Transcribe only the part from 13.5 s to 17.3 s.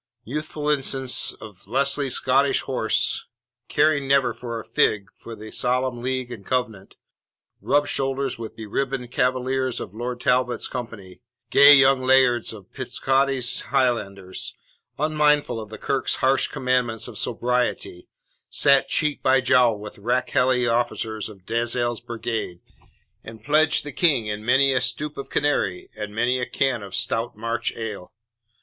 Highlanders, unmindful of the Kirk's harsh commandments of